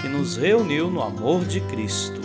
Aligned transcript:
que 0.00 0.08
nos 0.08 0.36
reuniu 0.36 0.90
no 0.90 1.02
amor 1.02 1.44
de 1.44 1.60
Cristo. 1.60 2.20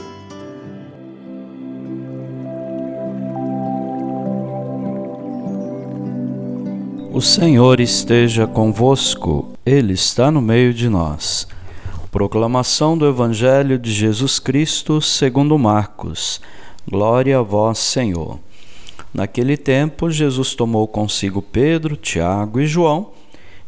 O 7.13 7.21
Senhor 7.21 7.79
esteja 7.79 8.47
convosco, 8.47 9.53
Ele 9.65 9.93
está 9.93 10.31
no 10.31 10.41
meio 10.41 10.73
de 10.73 10.89
nós. 10.89 11.47
Proclamação 12.09 12.97
do 12.97 13.07
Evangelho 13.07 13.77
de 13.77 13.91
Jesus 13.91 14.39
Cristo 14.39 15.01
segundo 15.01 15.57
Marcos. 15.57 16.41
Glória 16.89 17.39
a 17.39 17.41
vós, 17.41 17.77
Senhor. 17.79 18.39
Naquele 19.13 19.57
tempo, 19.57 20.09
Jesus 20.09 20.55
tomou 20.55 20.87
consigo 20.87 21.41
Pedro, 21.41 21.95
Tiago 21.95 22.59
e 22.59 22.65
João 22.65 23.11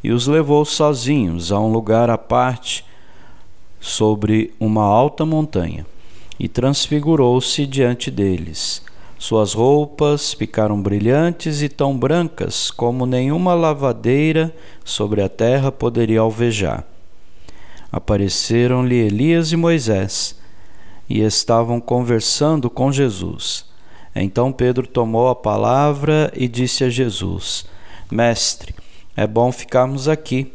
e 0.04 0.12
os 0.12 0.28
levou 0.28 0.66
sozinhos 0.66 1.52
a 1.52 1.60
um 1.60 1.72
lugar 1.72 2.10
à 2.10 2.18
parte 2.18 2.86
sobre 3.84 4.54
uma 4.62 4.82
alta 4.82 5.26
montanha 5.26 5.86
e 6.40 6.48
transfigurou-se 6.48 7.66
diante 7.66 8.10
deles. 8.10 8.82
Suas 9.20 9.54
roupas 9.54 10.34
ficaram 10.34 10.82
brilhantes 10.82 11.62
e 11.62 11.68
tão 11.68 11.98
brancas 11.98 12.72
como 12.72 13.06
nenhuma 13.06 13.54
lavadeira 13.54 14.56
sobre 14.86 15.22
a 15.22 15.28
terra 15.28 15.70
poderia 15.70 16.22
alvejar. 16.22 16.86
Apareceram-lhe 17.92 18.96
Elias 18.96 19.52
e 19.52 19.58
Moisés 19.58 20.40
e 21.10 21.20
estavam 21.20 21.82
conversando 21.82 22.70
com 22.70 22.90
Jesus. 22.90 23.66
Então 24.16 24.50
Pedro 24.54 24.88
tomou 24.88 25.28
a 25.28 25.36
palavra 25.36 26.32
e 26.34 26.48
disse 26.48 26.86
a 26.86 26.90
Jesus: 26.90 27.66
Mestre, 28.10 28.74
é 29.14 29.28
bom 29.28 29.52
ficarmos 29.52 30.08
aqui. 30.08 30.54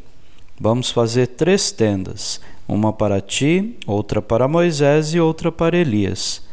Vamos 0.60 0.90
fazer 0.90 1.28
três 1.28 1.70
tendas 1.70 2.40
uma 2.68 2.92
para 2.92 3.20
ti, 3.20 3.76
outra 3.86 4.20
para 4.20 4.46
Moisés 4.46 5.14
e 5.14 5.20
outra 5.20 5.50
para 5.50 5.76
Elias. 5.76 6.46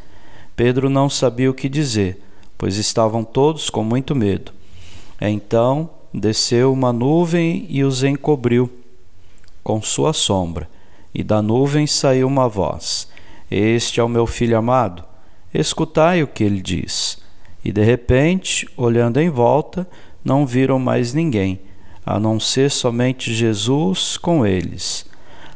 Pedro 0.55 0.89
não 0.89 1.09
sabia 1.09 1.51
o 1.51 1.53
que 1.53 1.67
dizer, 1.67 2.21
pois 2.57 2.77
estavam 2.77 3.25
todos 3.25 3.69
com 3.69 3.83
muito 3.83 4.15
medo. 4.15 4.53
Então 5.19 5.89
desceu 6.13 6.71
uma 6.71 6.93
nuvem 6.93 7.65
e 7.69 7.83
os 7.83 8.03
encobriu 8.03 8.71
com 9.61 9.81
sua 9.81 10.13
sombra, 10.13 10.69
e 11.13 11.23
da 11.23 11.41
nuvem 11.41 11.85
saiu 11.85 12.27
uma 12.27 12.47
voz: 12.47 13.09
Este 13.51 13.99
é 13.99 14.03
o 14.03 14.09
meu 14.09 14.25
filho 14.25 14.57
amado, 14.57 15.03
escutai 15.53 16.23
o 16.23 16.27
que 16.27 16.43
ele 16.43 16.61
diz. 16.61 17.17
E 17.63 17.71
de 17.71 17.83
repente, 17.83 18.69
olhando 18.77 19.19
em 19.19 19.29
volta, 19.29 19.87
não 20.23 20.45
viram 20.45 20.79
mais 20.79 21.13
ninguém, 21.13 21.59
a 22.05 22.19
não 22.19 22.39
ser 22.39 22.69
somente 22.69 23.33
Jesus 23.33 24.17
com 24.17 24.45
eles. 24.45 25.05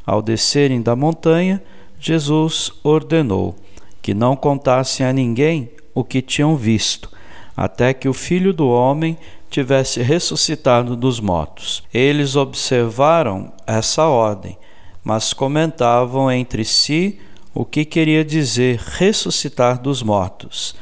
Ao 0.05 0.21
descerem 0.21 0.81
da 0.81 0.95
montanha, 0.95 1.61
Jesus 1.99 2.71
ordenou 2.83 3.55
que 4.01 4.13
não 4.13 4.35
contassem 4.35 5.05
a 5.05 5.13
ninguém 5.13 5.69
o 5.93 6.03
que 6.03 6.21
tinham 6.21 6.55
visto, 6.55 7.11
até 7.55 7.93
que 7.93 8.07
o 8.07 8.13
filho 8.13 8.53
do 8.53 8.67
homem 8.67 9.17
tivesse 9.49 10.01
ressuscitado 10.01 10.95
dos 10.95 11.19
mortos. 11.19 11.83
Eles 11.93 12.35
observaram 12.35 13.51
essa 13.67 14.05
ordem, 14.05 14.57
mas 15.03 15.33
comentavam 15.33 16.31
entre 16.31 16.63
si 16.63 17.19
o 17.53 17.65
que 17.65 17.83
queria 17.83 18.23
dizer 18.23 18.79
ressuscitar 18.79 19.81
dos 19.81 20.01
mortos. 20.01 20.75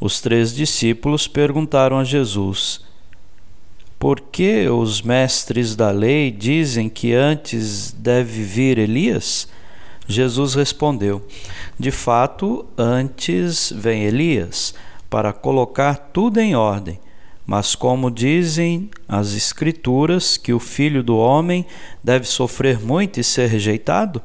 Os 0.00 0.20
três 0.20 0.54
discípulos 0.54 1.28
perguntaram 1.28 1.98
a 1.98 2.04
Jesus: 2.04 2.84
por 4.04 4.20
que 4.20 4.68
os 4.68 5.00
mestres 5.00 5.74
da 5.74 5.90
lei 5.90 6.30
dizem 6.30 6.90
que 6.90 7.14
antes 7.14 7.90
deve 7.90 8.42
vir 8.42 8.76
Elias? 8.76 9.48
Jesus 10.06 10.52
respondeu: 10.52 11.26
De 11.80 11.90
fato, 11.90 12.66
antes 12.76 13.72
vem 13.74 14.04
Elias 14.04 14.74
para 15.08 15.32
colocar 15.32 15.96
tudo 16.12 16.38
em 16.38 16.54
ordem. 16.54 17.00
Mas, 17.46 17.74
como 17.74 18.10
dizem 18.10 18.90
as 19.08 19.32
Escrituras 19.34 20.36
que 20.36 20.52
o 20.52 20.60
filho 20.60 21.02
do 21.02 21.16
homem 21.16 21.64
deve 22.02 22.26
sofrer 22.26 22.78
muito 22.78 23.18
e 23.18 23.24
ser 23.24 23.48
rejeitado? 23.48 24.20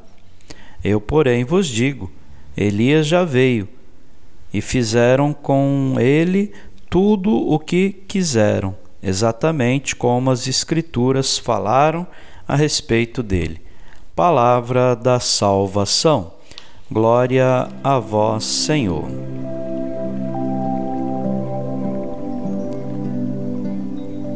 Eu, 0.84 1.00
porém, 1.00 1.42
vos 1.42 1.66
digo: 1.66 2.12
Elias 2.54 3.06
já 3.06 3.24
veio 3.24 3.66
e 4.52 4.60
fizeram 4.60 5.32
com 5.32 5.94
ele 5.98 6.52
tudo 6.90 7.34
o 7.34 7.58
que 7.58 7.92
quiseram 8.06 8.79
exatamente 9.02 9.96
como 9.96 10.30
as 10.30 10.46
Escrituras 10.46 11.38
falaram 11.38 12.06
a 12.46 12.54
respeito 12.54 13.22
dele. 13.22 13.60
Palavra 14.14 14.94
da 14.94 15.18
salvação. 15.18 16.34
Glória 16.90 17.68
a 17.82 17.98
vós, 17.98 18.44
Senhor. 18.44 19.04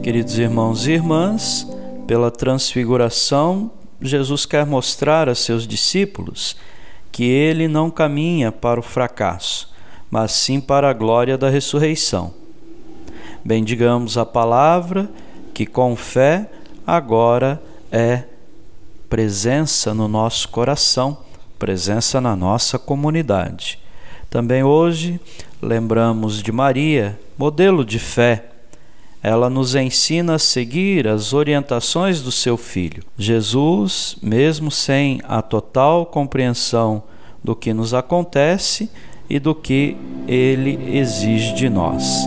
Queridos 0.03 0.39
irmãos 0.39 0.87
e 0.87 0.93
irmãs, 0.93 1.67
pela 2.07 2.31
transfiguração, 2.31 3.71
Jesus 4.01 4.45
quer 4.47 4.67
mostrar 4.67 5.29
a 5.29 5.35
seus 5.35 5.67
discípulos 5.67 6.57
que 7.11 7.25
ele 7.25 7.69
não 7.69 7.91
caminha 7.91 8.53
para 8.53 8.79
o 8.79 8.83
fracasso, 8.83 9.73
mas 10.11 10.33
sim 10.33 10.61
para 10.61 10.91
a 10.91 10.93
glória 10.93 11.39
da 11.39 11.49
ressurreição 11.49 12.44
bendigamos 13.45 14.17
a 14.17 14.25
palavra 14.25 15.09
que 15.53 15.67
com 15.67 15.95
fé 15.95 16.49
agora 16.87 17.63
é 17.93 18.25
presença 19.09 19.95
no 19.95 20.09
nosso 20.09 20.49
coração, 20.49 21.19
presença 21.59 22.21
na 22.21 22.35
nossa 22.35 22.79
comunidade. 22.79 23.79
Também 24.29 24.65
hoje 24.65 25.21
lembramos 25.63 26.43
de 26.43 26.51
Maria, 26.51 27.19
modelo 27.39 27.85
de 27.85 28.01
fé. 28.01 28.47
Ela 29.23 29.49
nos 29.49 29.75
ensina 29.75 30.35
a 30.35 30.39
seguir 30.39 31.07
as 31.07 31.33
orientações 31.33 32.21
do 32.21 32.33
seu 32.33 32.57
filho. 32.57 33.05
Jesus, 33.17 34.17
mesmo 34.21 34.71
sem 34.71 35.21
a 35.25 35.41
total 35.41 36.05
compreensão 36.05 37.05
do 37.43 37.55
que 37.55 37.73
nos 37.73 37.95
acontece 37.95 38.91
e 39.31 39.39
do 39.39 39.55
que 39.55 39.97
ele 40.27 40.99
exige 40.99 41.55
de 41.55 41.71
nós. 41.71 42.27